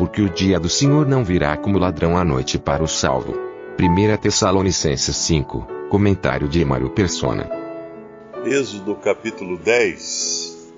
Porque 0.00 0.22
o 0.22 0.30
dia 0.30 0.58
do 0.58 0.70
Senhor 0.70 1.06
não 1.06 1.22
virá 1.22 1.58
como 1.58 1.76
ladrão 1.76 2.16
à 2.16 2.24
noite 2.24 2.58
para 2.58 2.82
o 2.82 2.88
salvo. 2.88 3.34
1 3.78 4.16
Tessalonicenses 4.16 5.14
5, 5.14 5.68
comentário 5.90 6.48
de 6.48 6.58
Emaro 6.58 6.88
Persona. 6.88 7.46
Êxodo 8.46 8.94
capítulo 8.94 9.58
10. 9.58 10.70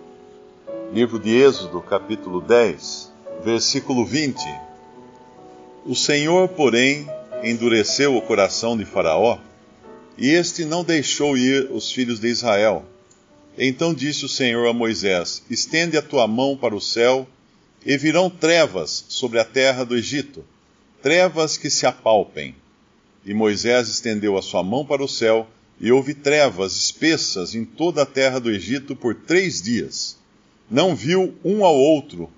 Livro 0.93 1.21
de 1.21 1.31
Êxodo 1.31 1.81
capítulo 1.81 2.41
10, 2.41 3.12
versículo 3.45 4.05
20. 4.05 4.45
O 5.87 5.95
Senhor, 5.95 6.48
porém, 6.48 7.07
endureceu 7.45 8.17
o 8.17 8.23
coração 8.23 8.77
de 8.77 8.84
Faraó, 8.84 9.39
e 10.19 10.31
este 10.31 10.65
não 10.65 10.83
deixou 10.83 11.39
ir 11.39 11.70
os 11.70 11.93
filhos 11.93 12.19
de 12.19 12.27
Israel. 12.27 12.84
Então 13.57 13.95
disse 13.95 14.25
o 14.25 14.29
Senhor 14.29 14.67
a 14.67 14.73
Moisés: 14.73 15.45
Estende 15.48 15.97
a 15.97 16.03
tua 16.03 16.27
mão 16.27 16.57
para 16.57 16.75
o 16.75 16.81
céu, 16.81 17.25
e 17.84 17.96
virão 17.96 18.30
trevas 18.30 19.04
sobre 19.09 19.38
a 19.38 19.45
terra 19.45 19.84
do 19.84 19.96
Egito, 19.96 20.45
trevas 21.02 21.56
que 21.56 21.69
se 21.69 21.86
apalpem. 21.86 22.55
E 23.24 23.34
Moisés 23.34 23.89
estendeu 23.89 24.36
a 24.36 24.42
sua 24.42 24.62
mão 24.62 24.84
para 24.84 25.02
o 25.02 25.08
céu, 25.08 25.48
e 25.80 25.91
houve 25.91 26.14
trevas 26.14 26.77
espessas 26.77 27.55
em 27.55 27.64
toda 27.64 28.02
a 28.02 28.06
terra 28.06 28.39
do 28.39 28.50
Egito 28.50 28.94
por 28.94 29.14
três 29.14 29.61
dias. 29.61 30.16
Não 30.70 30.94
viu 30.94 31.34
um 31.44 31.64
ao 31.64 31.74
outro, 31.74 32.30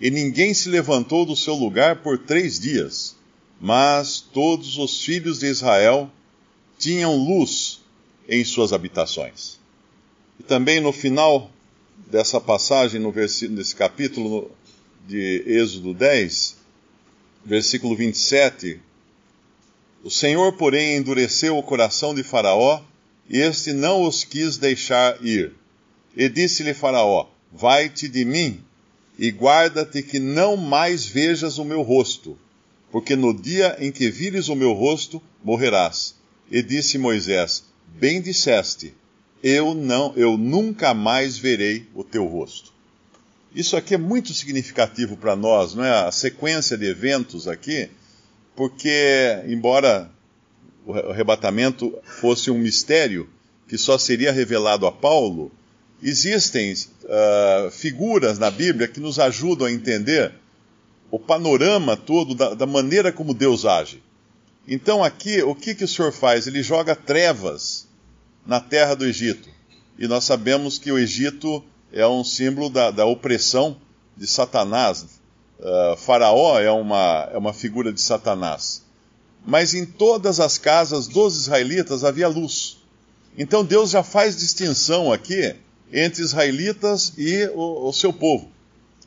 e 0.00 0.10
ninguém 0.10 0.52
se 0.52 0.68
levantou 0.68 1.24
do 1.24 1.36
seu 1.36 1.54
lugar 1.54 2.02
por 2.02 2.18
três 2.18 2.58
dias. 2.58 3.16
Mas 3.60 4.20
todos 4.20 4.78
os 4.78 5.04
filhos 5.04 5.38
de 5.38 5.46
Israel 5.46 6.10
tinham 6.78 7.16
luz 7.16 7.80
em 8.28 8.44
suas 8.44 8.72
habitações. 8.72 9.58
E 10.38 10.42
também 10.42 10.80
no 10.80 10.92
final 10.92 11.50
dessa 12.10 12.40
passagem, 12.40 13.00
no 13.00 13.12
nesse 13.12 13.74
capítulo 13.74 14.50
de 15.08 15.42
Êxodo 15.46 15.94
10, 15.94 16.56
versículo 17.42 17.96
27, 17.96 18.78
o 20.04 20.10
Senhor, 20.10 20.52
porém, 20.52 20.98
endureceu 20.98 21.56
o 21.56 21.62
coração 21.62 22.14
de 22.14 22.22
Faraó, 22.22 22.82
e 23.26 23.38
este 23.38 23.72
não 23.72 24.02
os 24.02 24.22
quis 24.22 24.58
deixar 24.58 25.24
ir. 25.24 25.54
E 26.14 26.28
disse-lhe 26.28 26.74
Faraó: 26.74 27.26
Vai-te 27.50 28.06
de 28.06 28.22
mim, 28.22 28.60
e 29.18 29.30
guarda-te 29.30 30.02
que 30.02 30.18
não 30.18 30.58
mais 30.58 31.06
vejas 31.06 31.56
o 31.56 31.64
meu 31.64 31.80
rosto, 31.80 32.38
porque 32.92 33.16
no 33.16 33.32
dia 33.32 33.78
em 33.80 33.90
que 33.90 34.10
vires 34.10 34.50
o 34.50 34.54
meu 34.54 34.74
rosto, 34.74 35.22
morrerás. 35.42 36.16
E 36.50 36.62
disse 36.62 36.98
Moisés: 36.98 37.64
Bem 37.98 38.20
disseste, 38.20 38.92
eu 39.42 39.72
não, 39.72 40.12
eu 40.16 40.36
nunca 40.36 40.92
mais 40.92 41.38
verei 41.38 41.86
o 41.94 42.04
teu 42.04 42.26
rosto. 42.26 42.76
Isso 43.54 43.76
aqui 43.76 43.94
é 43.94 43.98
muito 43.98 44.34
significativo 44.34 45.16
para 45.16 45.34
nós, 45.34 45.74
não 45.74 45.84
é? 45.84 46.06
A 46.06 46.12
sequência 46.12 46.76
de 46.76 46.86
eventos 46.86 47.48
aqui, 47.48 47.90
porque 48.54 49.42
embora 49.46 50.10
o 50.84 50.92
arrebatamento 50.92 51.96
fosse 52.04 52.50
um 52.50 52.58
mistério 52.58 53.28
que 53.66 53.76
só 53.76 53.98
seria 53.98 54.32
revelado 54.32 54.86
a 54.86 54.92
Paulo, 54.92 55.52
existem 56.02 56.72
uh, 56.72 57.70
figuras 57.70 58.38
na 58.38 58.50
Bíblia 58.50 58.88
que 58.88 59.00
nos 59.00 59.18
ajudam 59.18 59.66
a 59.66 59.72
entender 59.72 60.32
o 61.10 61.18
panorama 61.18 61.96
todo 61.96 62.34
da, 62.34 62.54
da 62.54 62.66
maneira 62.66 63.12
como 63.12 63.34
Deus 63.34 63.64
age. 63.64 64.02
Então 64.66 65.02
aqui, 65.02 65.42
o 65.42 65.54
que, 65.54 65.74
que 65.74 65.84
o 65.84 65.88
Senhor 65.88 66.12
faz? 66.12 66.46
Ele 66.46 66.62
joga 66.62 66.94
trevas 66.94 67.88
na 68.46 68.60
terra 68.60 68.94
do 68.94 69.06
Egito. 69.06 69.48
E 69.98 70.06
nós 70.06 70.24
sabemos 70.24 70.78
que 70.78 70.92
o 70.92 70.98
Egito 70.98 71.64
é 71.92 72.06
um 72.06 72.22
símbolo 72.24 72.68
da, 72.68 72.90
da 72.90 73.06
opressão 73.06 73.76
de 74.16 74.26
Satanás. 74.26 75.06
Uh, 75.58 75.96
faraó 75.96 76.58
é 76.58 76.70
uma, 76.70 77.28
é 77.32 77.38
uma 77.38 77.52
figura 77.52 77.92
de 77.92 78.00
Satanás. 78.00 78.82
Mas 79.44 79.74
em 79.74 79.84
todas 79.84 80.40
as 80.40 80.58
casas 80.58 81.06
dos 81.06 81.36
israelitas 81.36 82.04
havia 82.04 82.28
luz. 82.28 82.78
Então 83.36 83.64
Deus 83.64 83.90
já 83.90 84.02
faz 84.02 84.36
distinção 84.36 85.12
aqui 85.12 85.54
entre 85.92 86.22
israelitas 86.22 87.12
e 87.16 87.50
o, 87.54 87.88
o 87.88 87.92
seu 87.92 88.12
povo. 88.12 88.50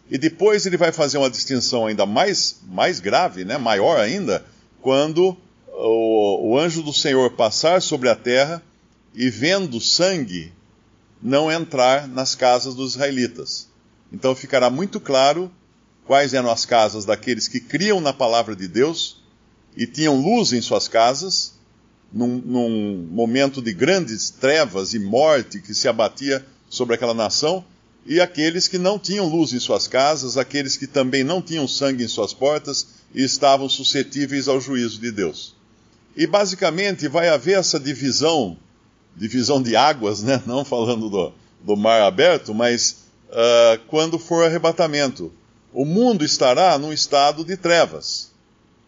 E 0.09 0.17
depois 0.17 0.65
ele 0.65 0.77
vai 0.77 0.91
fazer 0.91 1.17
uma 1.17 1.29
distinção 1.29 1.85
ainda 1.85 2.05
mais, 2.05 2.59
mais 2.67 2.99
grave, 2.99 3.45
né, 3.45 3.57
maior 3.57 3.97
ainda, 3.97 4.43
quando 4.81 5.37
o, 5.69 6.49
o 6.49 6.57
anjo 6.57 6.81
do 6.83 6.91
Senhor 6.91 7.31
passar 7.31 7.81
sobre 7.81 8.09
a 8.09 8.15
terra 8.15 8.61
e 9.13 9.29
vendo 9.29 9.79
sangue 9.79 10.51
não 11.21 11.51
entrar 11.51 12.07
nas 12.07 12.35
casas 12.35 12.73
dos 12.75 12.93
israelitas. 12.93 13.67
Então 14.11 14.35
ficará 14.35 14.69
muito 14.69 14.99
claro 14.99 15.51
quais 16.05 16.33
eram 16.33 16.49
as 16.49 16.65
casas 16.65 17.05
daqueles 17.05 17.47
que 17.47 17.59
criam 17.59 18.01
na 18.01 18.11
palavra 18.11 18.55
de 18.55 18.67
Deus 18.67 19.21
e 19.75 19.85
tinham 19.85 20.19
luz 20.19 20.51
em 20.51 20.61
suas 20.61 20.87
casas, 20.87 21.53
num, 22.11 22.37
num 22.39 23.07
momento 23.09 23.61
de 23.61 23.73
grandes 23.73 24.29
trevas 24.29 24.93
e 24.93 24.99
morte 24.99 25.61
que 25.61 25.73
se 25.73 25.87
abatia 25.87 26.45
sobre 26.69 26.95
aquela 26.95 27.13
nação, 27.13 27.63
e 28.05 28.19
aqueles 28.19 28.67
que 28.67 28.77
não 28.77 28.97
tinham 28.97 29.27
luz 29.27 29.53
em 29.53 29.59
suas 29.59 29.87
casas, 29.87 30.37
aqueles 30.37 30.75
que 30.75 30.87
também 30.87 31.23
não 31.23 31.41
tinham 31.41 31.67
sangue 31.67 32.03
em 32.03 32.07
suas 32.07 32.33
portas 32.33 32.87
e 33.13 33.23
estavam 33.23 33.69
suscetíveis 33.69 34.47
ao 34.47 34.59
juízo 34.59 34.99
de 34.99 35.11
Deus. 35.11 35.55
E 36.17 36.25
basicamente 36.25 37.07
vai 37.07 37.29
haver 37.29 37.59
essa 37.59 37.79
divisão, 37.79 38.57
divisão 39.15 39.61
de 39.61 39.75
águas, 39.75 40.21
né? 40.21 40.41
não 40.47 40.65
falando 40.65 41.09
do, 41.09 41.33
do 41.61 41.75
mar 41.75 42.01
aberto, 42.01 42.53
mas 42.53 43.05
uh, 43.29 43.79
quando 43.87 44.17
for 44.19 44.45
arrebatamento. 44.45 45.31
O 45.73 45.85
mundo 45.85 46.25
estará 46.25 46.77
num 46.77 46.91
estado 46.91 47.45
de 47.45 47.55
trevas. 47.55 48.31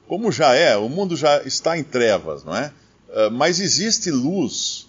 Como 0.05 0.33
já 0.33 0.53
é, 0.53 0.75
o 0.75 0.89
mundo 0.89 1.15
já 1.15 1.41
está 1.43 1.77
em 1.77 1.83
trevas, 1.83 2.43
não 2.43 2.53
é? 2.53 2.73
Uh, 3.07 3.31
mas 3.31 3.61
existe 3.61 4.11
luz 4.11 4.87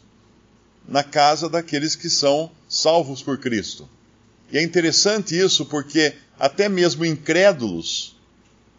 na 0.88 1.04
casa 1.04 1.48
daqueles 1.48 1.94
que 1.94 2.10
são 2.10 2.50
salvos 2.68 3.22
por 3.22 3.38
Cristo. 3.38 3.88
E 4.50 4.58
é 4.58 4.62
interessante 4.62 5.38
isso 5.38 5.64
porque 5.66 6.14
até 6.38 6.68
mesmo 6.68 7.04
incrédulos, 7.04 8.16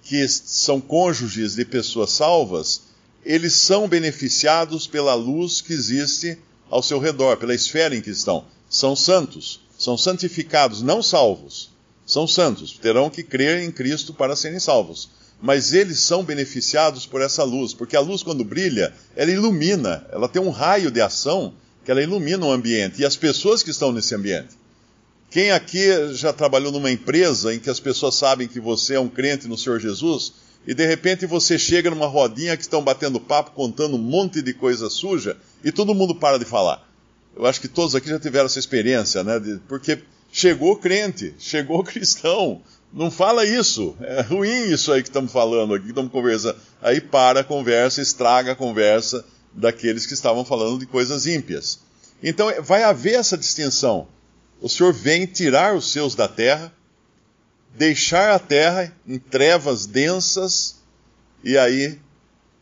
que 0.03 0.27
são 0.27 0.79
cônjuges 0.79 1.55
de 1.55 1.65
pessoas 1.65 2.11
salvas, 2.11 2.81
eles 3.25 3.53
são 3.53 3.87
beneficiados 3.87 4.85
pela 4.85 5.15
luz 5.15 5.59
que 5.59 5.73
existe 5.73 6.37
ao 6.69 6.83
seu 6.83 6.99
redor, 6.99 7.37
pela 7.37 7.55
esfera 7.55 7.95
em 7.95 8.01
que 8.01 8.11
estão. 8.11 8.45
São 8.69 8.95
santos, 8.95 9.61
são 9.77 9.97
santificados, 9.97 10.83
não 10.83 11.01
salvos. 11.01 11.71
São 12.05 12.27
santos, 12.27 12.77
terão 12.77 13.09
que 13.09 13.23
crer 13.23 13.63
em 13.63 13.71
Cristo 13.71 14.13
para 14.13 14.35
serem 14.35 14.59
salvos. 14.59 15.09
Mas 15.41 15.73
eles 15.73 15.99
são 15.99 16.23
beneficiados 16.23 17.07
por 17.07 17.19
essa 17.19 17.43
luz, 17.43 17.73
porque 17.73 17.95
a 17.95 17.99
luz, 17.99 18.21
quando 18.21 18.43
brilha, 18.43 18.93
ela 19.15 19.31
ilumina, 19.31 20.05
ela 20.11 20.29
tem 20.29 20.41
um 20.41 20.51
raio 20.51 20.91
de 20.91 21.01
ação 21.01 21.53
que 21.83 21.89
ela 21.89 22.01
ilumina 22.01 22.45
o 22.45 22.51
ambiente 22.51 23.01
e 23.01 23.05
as 23.05 23.15
pessoas 23.15 23.63
que 23.63 23.71
estão 23.71 23.91
nesse 23.91 24.13
ambiente. 24.13 24.55
Quem 25.31 25.51
aqui 25.51 26.13
já 26.13 26.31
trabalhou 26.31 26.71
numa 26.71 26.91
empresa 26.91 27.53
em 27.53 27.59
que 27.59 27.69
as 27.69 27.79
pessoas 27.79 28.15
sabem 28.15 28.47
que 28.47 28.59
você 28.59 28.93
é 28.93 28.99
um 28.99 29.09
crente 29.09 29.47
no 29.47 29.57
Senhor 29.57 29.79
Jesus 29.79 30.33
e 30.67 30.73
de 30.73 30.85
repente 30.85 31.25
você 31.25 31.57
chega 31.59 31.89
numa 31.89 32.07
rodinha 32.07 32.55
que 32.57 32.63
estão 32.63 32.83
batendo 32.83 33.19
papo, 33.19 33.51
contando 33.51 33.95
um 33.95 34.01
monte 34.01 34.41
de 34.41 34.53
coisa 34.53 34.89
suja, 34.89 35.37
e 35.63 35.71
todo 35.71 35.93
mundo 35.93 36.15
para 36.15 36.39
de 36.39 36.45
falar. 36.45 36.87
Eu 37.35 37.45
acho 37.45 37.59
que 37.59 37.67
todos 37.67 37.95
aqui 37.95 38.09
já 38.09 38.19
tiveram 38.19 38.45
essa 38.45 38.59
experiência, 38.59 39.23
né? 39.23 39.39
De, 39.39 39.57
porque 39.67 39.99
chegou 40.31 40.75
crente, 40.77 41.33
chegou 41.37 41.83
cristão. 41.83 42.61
Não 42.93 43.11
fala 43.11 43.45
isso. 43.45 43.95
É 43.99 44.21
ruim 44.21 44.71
isso 44.71 44.91
aí 44.91 45.03
que 45.03 45.09
estamos 45.09 45.31
falando 45.31 45.73
aqui, 45.73 45.85
que 45.85 45.91
estamos 45.91 46.11
conversando. 46.11 46.57
Aí 46.81 47.01
para 47.01 47.41
a 47.41 47.43
conversa, 47.43 48.01
estraga 48.01 48.53
a 48.53 48.55
conversa 48.55 49.25
daqueles 49.53 50.05
que 50.05 50.13
estavam 50.13 50.45
falando 50.45 50.79
de 50.79 50.85
coisas 50.85 51.25
ímpias. 51.27 51.79
Então 52.23 52.49
vai 52.63 52.83
haver 52.83 53.15
essa 53.15 53.37
distinção. 53.37 54.07
O 54.61 54.69
Senhor 54.69 54.93
vem 54.93 55.25
tirar 55.25 55.75
os 55.75 55.91
seus 55.91 56.15
da 56.15 56.27
terra 56.27 56.73
deixar 57.77 58.31
a 58.33 58.39
terra 58.39 58.95
em 59.07 59.19
trevas 59.19 59.85
densas, 59.85 60.77
e 61.43 61.57
aí 61.57 61.99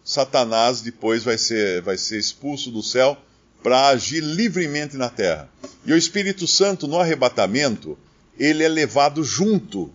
Satanás 0.03 0.81
depois 0.81 1.23
vai 1.23 1.37
ser, 1.37 1.81
vai 1.81 1.97
ser 1.97 2.17
expulso 2.17 2.71
do 2.71 2.83
céu 2.83 3.17
para 3.61 3.87
agir 3.87 4.21
livremente 4.21 4.97
na 4.97 5.09
terra. 5.09 5.49
E 5.85 5.93
o 5.93 5.97
Espírito 5.97 6.45
Santo, 6.45 6.87
no 6.87 6.99
arrebatamento, 6.99 7.97
ele 8.37 8.63
é 8.63 8.67
levado 8.67 9.23
junto 9.23 9.91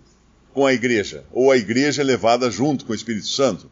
com 0.55 0.65
a 0.65 0.73
igreja, 0.73 1.25
ou 1.31 1.53
a 1.53 1.56
igreja 1.56 2.03
é 2.03 2.05
levada 2.05 2.50
junto 2.50 2.85
com 2.85 2.93
o 2.93 2.97
Espírito 2.97 3.29
Santo. 3.29 3.71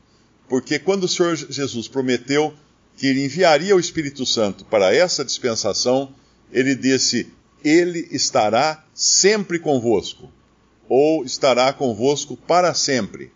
Porque 0.49 0.78
quando 0.78 1.04
o 1.04 1.08
Senhor 1.08 1.34
Jesus 1.34 1.88
prometeu 1.88 2.54
que 2.96 3.06
ele 3.06 3.25
enviaria 3.25 3.75
o 3.75 3.81
Espírito 3.81 4.26
Santo 4.26 4.64
para 4.64 4.94
essa 4.94 5.25
dispensação, 5.25 6.12
ele 6.52 6.75
disse: 6.75 7.32
Ele 7.64 8.06
estará 8.10 8.84
sempre 8.94 9.58
convosco, 9.58 10.31
ou 10.88 11.25
estará 11.25 11.73
convosco 11.73 12.37
para 12.37 12.75
sempre. 12.75 13.31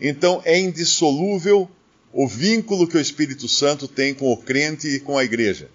Então 0.00 0.40
é 0.44 0.58
indissolúvel 0.58 1.68
o 2.12 2.26
vínculo 2.26 2.86
que 2.86 2.96
o 2.96 3.00
Espírito 3.00 3.48
Santo 3.48 3.86
tem 3.86 4.14
com 4.14 4.32
o 4.32 4.36
crente 4.36 4.88
e 4.88 5.00
com 5.00 5.18
a 5.18 5.24
igreja. 5.24 5.70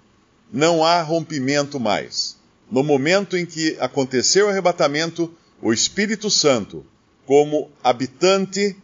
Não 0.52 0.84
há 0.84 1.02
rompimento 1.02 1.80
mais. 1.80 2.38
No 2.72 2.84
momento 2.84 3.38
em 3.38 3.46
que 3.46 3.78
aconteceu 3.80 4.48
o 4.48 4.50
arrebatamento, 4.50 5.34
o 5.62 5.72
Espírito 5.72 6.30
Santo, 6.30 6.86
como 7.26 7.70
habitante 7.84 8.76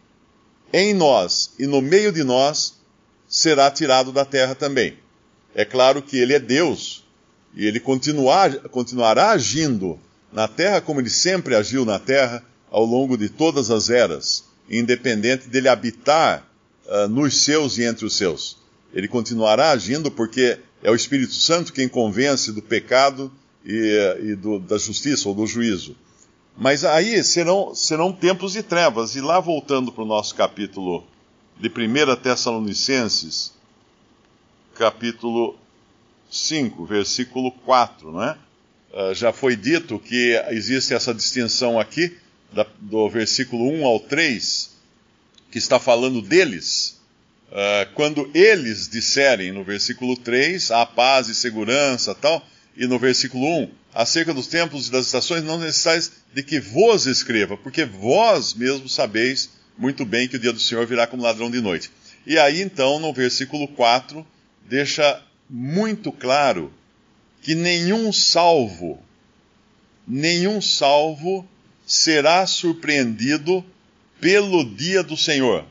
em 0.72 0.94
nós 0.94 1.52
e 1.58 1.66
no 1.66 1.80
meio 1.80 2.12
de 2.12 2.22
nós, 2.22 2.74
será 3.28 3.70
tirado 3.70 4.12
da 4.12 4.24
terra 4.24 4.54
também. 4.54 4.96
É 5.54 5.64
claro 5.64 6.02
que 6.02 6.16
ele 6.18 6.34
é 6.34 6.38
Deus 6.38 7.04
e 7.54 7.66
ele 7.66 7.80
continuar, 7.80 8.56
continuará 8.68 9.30
agindo 9.30 9.98
na 10.32 10.46
terra 10.48 10.80
como 10.80 11.00
ele 11.00 11.10
sempre 11.10 11.54
agiu 11.54 11.84
na 11.84 11.98
terra 11.98 12.42
ao 12.70 12.84
longo 12.84 13.16
de 13.16 13.28
todas 13.28 13.70
as 13.70 13.90
eras, 13.90 14.44
independente 14.68 15.48
dele 15.48 15.68
habitar 15.68 16.46
uh, 16.86 17.08
nos 17.08 17.42
seus 17.42 17.78
e 17.78 17.84
entre 17.84 18.04
os 18.04 18.16
seus. 18.16 18.56
Ele 18.92 19.08
continuará 19.08 19.70
agindo 19.70 20.10
porque 20.10 20.58
é 20.82 20.90
o 20.90 20.94
Espírito 20.94 21.34
Santo 21.34 21.72
quem 21.72 21.88
convence 21.88 22.52
do 22.52 22.62
pecado 22.62 23.30
e, 23.64 24.16
e 24.22 24.34
do, 24.34 24.58
da 24.58 24.78
justiça 24.78 25.28
ou 25.28 25.34
do 25.34 25.46
juízo. 25.46 25.96
Mas 26.56 26.84
aí 26.84 27.22
serão, 27.22 27.74
serão 27.74 28.12
tempos 28.12 28.52
de 28.52 28.62
trevas. 28.62 29.14
E 29.16 29.20
lá 29.20 29.40
voltando 29.40 29.92
para 29.92 30.04
o 30.04 30.06
nosso 30.06 30.34
capítulo 30.34 31.04
de 31.58 31.68
1 31.68 32.16
Tessalonicenses, 32.16 33.52
capítulo 34.74 35.56
5, 36.30 36.84
versículo 36.86 37.52
4, 37.52 38.12
não 38.12 38.22
é? 38.22 38.36
Uh, 38.92 39.14
já 39.14 39.32
foi 39.32 39.54
dito 39.54 39.98
que 39.98 40.34
existe 40.48 40.94
essa 40.94 41.14
distinção 41.14 41.78
aqui, 41.78 42.16
da, 42.52 42.66
do 42.80 43.08
versículo 43.08 43.70
1 43.70 43.86
ao 43.86 44.00
3, 44.00 44.70
que 45.50 45.58
está 45.58 45.78
falando 45.78 46.20
deles. 46.20 47.00
Uh, 47.50 47.92
quando 47.94 48.30
eles 48.34 48.88
disserem, 48.88 49.52
no 49.52 49.62
versículo 49.62 50.16
3, 50.16 50.70
a 50.72 50.84
paz 50.84 51.28
e 51.28 51.34
segurança 51.34 52.14
tal, 52.14 52.44
e 52.76 52.86
no 52.86 52.98
versículo 52.98 53.44
1, 53.62 53.70
acerca 53.94 54.34
dos 54.34 54.46
tempos 54.46 54.88
e 54.88 54.92
das 54.92 55.06
estações, 55.06 55.44
não 55.44 55.58
necessitais 55.58 56.12
de 56.32 56.42
que 56.42 56.60
vos 56.60 57.06
escreva, 57.06 57.56
porque 57.56 57.84
vós 57.84 58.54
mesmos 58.54 58.94
sabeis 58.94 59.50
muito 59.76 60.04
bem 60.04 60.28
que 60.28 60.36
o 60.36 60.38
dia 60.38 60.52
do 60.52 60.60
Senhor 60.60 60.86
virá 60.86 61.06
como 61.06 61.22
ladrão 61.22 61.50
de 61.50 61.60
noite. 61.60 61.90
E 62.26 62.38
aí, 62.38 62.60
então, 62.60 62.98
no 62.98 63.12
versículo 63.12 63.66
4, 63.68 64.26
deixa 64.68 65.22
muito 65.48 66.12
claro 66.12 66.72
que 67.42 67.54
nenhum 67.54 68.12
salvo, 68.12 69.02
nenhum 70.06 70.60
salvo 70.60 71.48
será 71.86 72.46
surpreendido 72.46 73.64
pelo 74.20 74.64
dia 74.64 75.02
do 75.02 75.16
Senhor. 75.16 75.64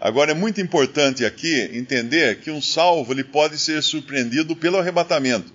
Agora 0.00 0.32
é 0.32 0.34
muito 0.34 0.60
importante 0.60 1.24
aqui 1.24 1.70
entender 1.72 2.40
que 2.40 2.50
um 2.50 2.60
salvo 2.60 3.12
ele 3.12 3.24
pode 3.24 3.58
ser 3.58 3.82
surpreendido 3.82 4.56
pelo 4.56 4.78
arrebatamento 4.78 5.52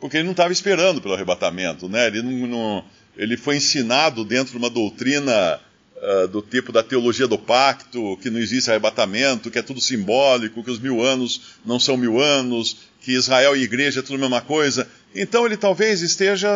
porque 0.00 0.16
ele 0.16 0.24
não 0.24 0.32
estava 0.32 0.52
esperando 0.52 1.00
pelo 1.00 1.14
arrebatamento, 1.14 1.88
né? 1.88 2.06
Ele, 2.06 2.22
não, 2.22 2.46
não, 2.46 2.84
ele 3.16 3.36
foi 3.36 3.56
ensinado 3.56 4.24
dentro 4.24 4.52
de 4.52 4.58
uma 4.58 4.70
doutrina 4.70 5.60
uh, 5.96 6.28
do 6.28 6.40
tipo 6.40 6.72
da 6.72 6.82
teologia 6.82 7.28
do 7.28 7.38
pacto, 7.38 8.16
que 8.22 8.30
não 8.30 8.40
existe 8.40 8.70
arrebatamento, 8.70 9.50
que 9.50 9.58
é 9.58 9.62
tudo 9.62 9.80
simbólico, 9.80 10.64
que 10.64 10.70
os 10.70 10.80
mil 10.80 11.02
anos 11.02 11.58
não 11.64 11.78
são 11.78 11.98
mil 11.98 12.18
anos, 12.18 12.89
que 13.00 13.12
Israel 13.12 13.56
e 13.56 13.62
igreja 13.62 14.00
é 14.00 14.02
tudo 14.02 14.16
a 14.16 14.18
mesma 14.18 14.40
coisa. 14.40 14.88
Então 15.14 15.46
ele 15.46 15.56
talvez 15.56 16.02
esteja 16.02 16.48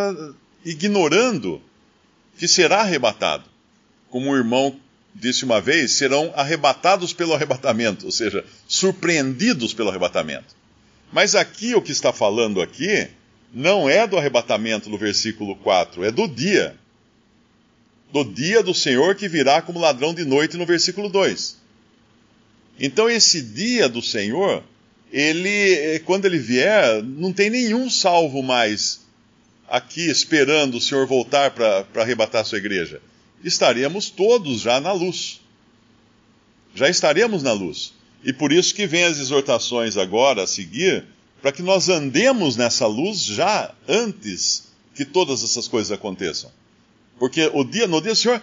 ignorando 0.65 1.61
que 2.39 2.47
será 2.47 2.81
arrebatado. 2.81 3.45
Como 4.11 4.31
um 4.31 4.37
irmão 4.37 4.79
disse 5.15 5.45
uma 5.45 5.61
vez, 5.61 5.93
serão 5.93 6.33
arrebatados 6.35 7.13
pelo 7.13 7.35
arrebatamento, 7.35 8.07
ou 8.07 8.13
seja, 8.13 8.45
surpreendidos 8.67 9.73
pelo 9.73 9.91
arrebatamento. 9.91 10.57
Mas 11.13 11.35
aqui 11.35 11.75
o 11.75 11.83
que 11.83 11.93
está 11.93 12.13
falando 12.13 12.61
aqui 12.61 13.09
não 13.53 13.89
é 13.89 14.07
do 14.07 14.19
arrebatamento 14.19 14.91
no 14.91 14.99
versículo 14.99 15.55
4, 15.57 16.05
é 16.05 16.11
do 16.11 16.27
dia. 16.27 16.77
Do 18.13 18.25
dia 18.25 18.63
do 18.63 18.75
Senhor 18.75 19.15
que 19.15 19.29
virá 19.29 19.63
como 19.63 19.79
ladrão 19.79 20.13
de 20.13 20.25
noite 20.25 20.57
no 20.57 20.67
versículo 20.67 21.09
2. 21.09 21.57
Então, 22.79 23.09
esse 23.09 23.41
dia 23.41 23.89
do 23.89 24.03
Senhor, 24.03 24.65
ele, 25.15 25.75
eh, 25.75 25.99
quando 26.01 26.25
ele 26.25 26.41
vier, 26.41 27.01
não 27.05 27.33
tem 27.33 27.49
nenhum 27.49 27.89
salvo 27.89 28.43
mais 28.43 29.03
aqui 29.69 30.11
esperando 30.11 30.77
o 30.77 30.81
Senhor 30.81 31.07
voltar 31.07 31.53
para 31.53 31.87
arrebatar 31.95 32.41
a 32.41 32.45
sua 32.45 32.59
igreja. 32.59 33.01
Estaremos 33.45 34.11
todos 34.11 34.63
já 34.63 34.81
na 34.81 34.93
luz. 34.93 35.41
Já 36.75 36.89
estaremos 36.89 37.45
na 37.45 37.53
luz. 37.53 37.95
E 38.25 38.33
por 38.33 38.51
isso 38.53 38.75
que 38.75 38.89
vem 38.89 39.05
as 39.05 39.21
exortações 39.21 39.97
agora 39.97 40.43
a 40.43 40.47
seguir, 40.49 41.05
para 41.41 41.53
que 41.53 41.63
nós 41.63 41.89
andemos 41.89 42.57
nessa 42.57 42.89
luz 42.89 43.21
já 43.23 43.73
antes 43.87 44.65
que 44.97 45.05
todas 45.05 45.45
essas 45.45 45.69
coisas 45.69 45.93
aconteçam. 45.93 46.51
Porque 47.21 47.49
o 47.55 47.63
dia, 47.63 47.87
no 47.87 48.03
dia 48.03 48.13
do 48.13 48.17
Senhor, 48.17 48.43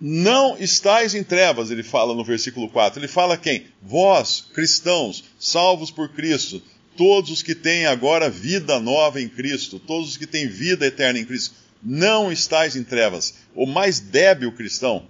não 0.00 0.56
estáis 0.58 1.14
em 1.14 1.22
trevas, 1.22 1.70
ele 1.70 1.82
fala 1.82 2.14
no 2.14 2.24
versículo 2.24 2.68
4. 2.68 3.00
Ele 3.00 3.08
fala 3.08 3.38
quem? 3.38 3.66
Vós, 3.82 4.44
cristãos, 4.52 5.24
salvos 5.38 5.90
por 5.90 6.08
Cristo, 6.10 6.62
todos 6.96 7.30
os 7.30 7.42
que 7.42 7.54
têm 7.54 7.86
agora 7.86 8.30
vida 8.30 8.80
nova 8.80 9.20
em 9.20 9.28
Cristo, 9.28 9.78
todos 9.78 10.10
os 10.10 10.16
que 10.16 10.26
têm 10.26 10.46
vida 10.46 10.86
eterna 10.86 11.18
em 11.18 11.24
Cristo, 11.24 11.54
não 11.82 12.32
estáis 12.32 12.76
em 12.76 12.82
trevas. 12.82 13.34
O 13.54 13.66
mais 13.66 14.00
débil 14.00 14.52
cristão, 14.52 15.06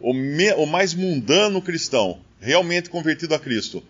o, 0.00 0.12
me, 0.12 0.52
o 0.52 0.66
mais 0.66 0.94
mundano 0.94 1.60
cristão, 1.60 2.20
realmente 2.40 2.90
convertido 2.90 3.34
a 3.34 3.38
Cristo, 3.38 3.82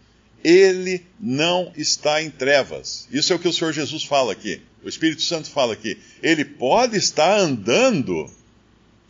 ele 0.43 1.05
não 1.19 1.72
está 1.76 2.22
em 2.22 2.31
trevas. 2.31 3.08
Isso 3.11 3.32
é 3.32 3.37
o 3.37 3.38
que 3.38 3.49
o 3.49 3.52
Senhor 3.52 3.72
Jesus 3.72 4.05
fala 4.05 4.32
aqui. 4.32 4.61
O 4.82 4.88
Espírito 4.88 5.22
Santo 5.22 5.50
fala 5.50 5.72
aqui. 5.72 5.99
Ele 6.22 6.44
pode 6.44 6.96
estar 6.96 7.38
andando 7.38 8.31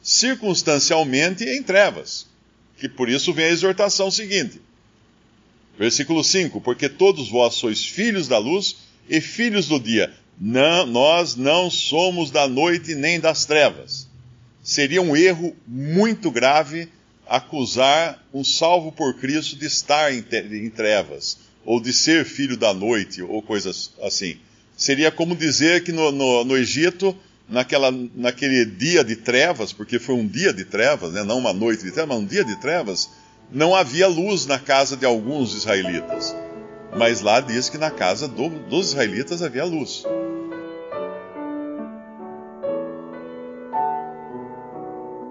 circunstancialmente 0.06 1.44
em 1.44 1.60
trevas. 1.60 2.28
Que 2.78 2.88
por 2.88 3.08
isso 3.08 3.32
vem 3.32 3.46
a 3.46 3.50
exortação 3.50 4.08
seguinte. 4.08 4.60
Versículo 5.76 6.22
5: 6.22 6.60
Porque 6.60 6.88
todos 6.88 7.28
vós 7.28 7.54
sois 7.54 7.84
filhos 7.84 8.28
da 8.28 8.38
luz 8.38 8.76
e 9.08 9.20
filhos 9.20 9.66
do 9.66 9.80
dia. 9.80 10.14
Não, 10.40 10.86
nós 10.86 11.34
não 11.34 11.68
somos 11.70 12.30
da 12.30 12.46
noite 12.46 12.94
nem 12.94 13.18
das 13.18 13.46
trevas. 13.46 14.06
Seria 14.62 15.02
um 15.02 15.16
erro 15.16 15.56
muito 15.66 16.30
grave 16.30 16.88
acusar 17.26 18.24
um 18.32 18.44
salvo 18.44 18.92
por 18.92 19.14
Cristo 19.18 19.56
de 19.56 19.66
estar 19.66 20.12
em, 20.12 20.22
trevas, 20.70 21.38
ou 21.64 21.80
de 21.80 21.92
ser 21.92 22.24
filho 22.24 22.56
da 22.56 22.72
noite, 22.72 23.22
ou 23.22 23.42
coisas 23.42 23.92
assim. 24.02 24.36
Seria 24.76 25.10
como 25.10 25.34
dizer 25.34 25.82
que 25.82 25.90
no, 25.90 26.12
no, 26.12 26.44
no 26.44 26.56
Egito, 26.56 27.16
naquela, 27.48 27.92
naquele 28.14 28.64
dia 28.64 29.04
de 29.04 29.16
trevas, 29.16 29.72
porque 29.72 29.98
foi 29.98 30.14
um 30.14 30.26
dia 30.26 30.52
de 30.52 30.64
trevas, 30.64 31.12
né, 31.12 31.22
não 31.22 31.38
uma 31.38 31.52
noite 31.52 31.84
de 31.84 31.92
trevas, 31.92 32.16
mas 32.16 32.24
um 32.24 32.26
dia 32.26 32.44
de 32.44 32.60
trevas, 32.60 33.10
não 33.50 33.74
havia 33.74 34.08
luz 34.08 34.46
na 34.46 34.58
casa 34.58 34.96
de 34.96 35.06
alguns 35.06 35.54
israelitas. 35.54 36.34
Mas 36.96 37.20
lá 37.20 37.40
diz 37.40 37.68
que 37.68 37.78
na 37.78 37.90
casa 37.90 38.26
do, 38.26 38.48
dos 38.48 38.88
israelitas 38.88 39.42
havia 39.42 39.64
luz. 39.64 40.04